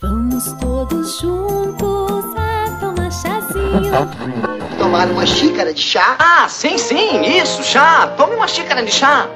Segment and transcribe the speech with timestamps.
[0.00, 3.92] Vamos todos juntos a tomar chazinho.
[4.78, 6.16] Tomar uma xícara de chá?
[6.18, 8.06] Ah, sim, sim, isso, chá.
[8.16, 9.28] Tome uma xícara de chá.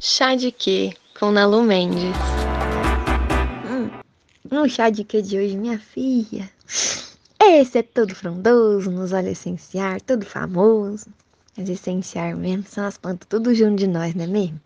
[0.00, 0.94] Chá de quê?
[1.18, 2.39] Com Nalu Mendes.
[4.50, 6.50] No chá de quê de hoje, minha filha?
[7.38, 11.06] Esse é todo frondoso, nos olhos essenciar, todo famoso.
[11.56, 14.60] Mas essenciar mesmo são as plantas tudo junto de nós, não é mesmo?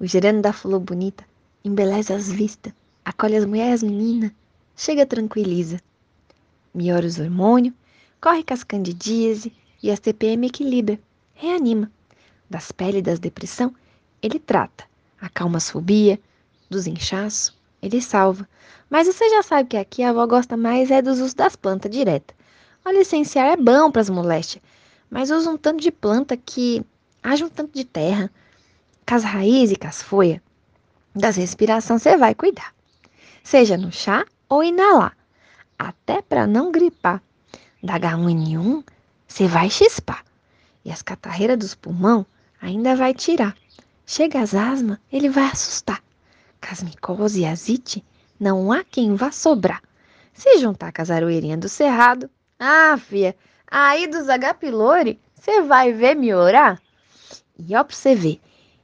[0.00, 1.22] O gerando da flor bonita
[1.62, 2.72] embeleza as vistas,
[3.04, 4.32] acolhe as mulheres meninas,
[4.74, 5.78] chega tranquiliza.
[6.72, 7.74] Melhora os hormônios,
[8.18, 9.52] corre com as candidíase
[9.82, 10.98] e a CPM equilibra,
[11.34, 11.92] reanima.
[12.48, 13.74] Das peles das depressão,
[14.22, 14.84] ele trata.
[15.20, 16.18] Acalma as fobia,
[16.70, 18.48] dos inchaços, ele salva.
[18.90, 21.90] Mas você já sabe que aqui a avó gosta mais é dos usos das plantas
[21.90, 22.34] direta.
[22.84, 24.62] O licenciar é bom para as moléstias,
[25.10, 26.84] mas usa um tanto de planta que
[27.22, 28.30] haja um tanto de terra.
[29.06, 30.40] Com as raízes e com as folhas
[31.14, 32.72] das respiração você vai cuidar.
[33.42, 35.16] Seja no chá ou inalar,
[35.78, 37.22] até para não gripar.
[37.82, 38.84] Da H1N1
[39.26, 40.24] você vai chispar.
[40.84, 42.26] E as catarreiras dos pulmão
[42.60, 43.54] ainda vai tirar.
[44.06, 46.02] Chega as asma, ele vai assustar.
[46.60, 48.04] Casmicose e azite,
[48.38, 49.82] não há quem vá sobrar.
[50.32, 54.26] Se juntar com as aroeirinhas do cerrado, ah, fia, aí dos
[54.58, 56.80] pylori, você vai ver melhorar.
[57.58, 58.40] E ó pra você ver,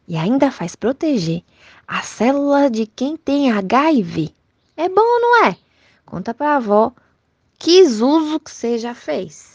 [0.07, 1.43] e ainda faz proteger
[1.87, 4.33] a célula de quem tem HIV.
[4.77, 5.57] É bom não é?
[6.05, 6.93] Conta pra avó
[7.59, 9.54] que uso que você já fez.